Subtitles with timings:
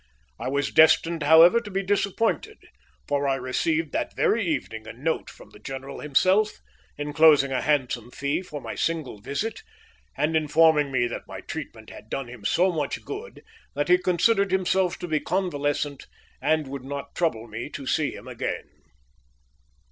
[0.39, 2.57] I was destined, however, to be disappointed,
[3.07, 6.59] for I received that very evening a note from the general himself,
[6.97, 9.61] enclosing a handsome fee for my single visit,
[10.17, 13.43] and informing me that my treatment had done him so much good
[13.75, 16.07] that he considered himself to be convalescent,
[16.41, 18.71] and would not trouble me to see him again.